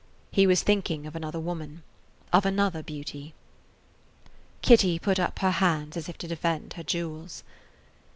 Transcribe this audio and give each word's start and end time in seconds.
He 0.31 0.47
was 0.47 0.63
thinking 0.63 1.05
of 1.05 1.15
another 1.15 1.39
woman, 1.39 1.83
of 2.33 2.43
another 2.43 2.81
beauty. 2.81 3.35
Kitty 4.63 4.97
put 4.97 5.19
up 5.19 5.37
her 5.37 5.51
hands 5.51 5.95
as 5.95 6.09
if 6.09 6.17
to 6.17 6.27
defend 6.27 6.73
her 6.73 6.81
jewels. 6.83 7.43